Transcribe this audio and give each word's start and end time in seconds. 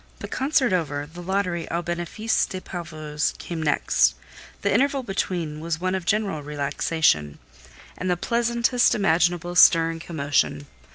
'"The 0.21 0.27
concert 0.27 0.73
over, 0.73 1.05
the 1.05 1.21
Lottery 1.21 1.69
"au 1.69 1.83
bénéfice 1.83 2.49
des 2.49 2.59
pauvres" 2.59 3.35
came 3.37 3.61
next: 3.61 4.15
the 4.63 4.73
interval 4.73 5.03
between 5.03 5.59
was 5.59 5.79
one 5.79 5.93
of 5.93 6.05
general 6.07 6.41
relaxation, 6.41 7.37
and 7.95 8.09
the 8.09 8.17
pleasantest 8.17 8.95
imaginable 8.95 9.53
stir 9.53 9.91
and 9.91 10.01
commotion. 10.01 10.65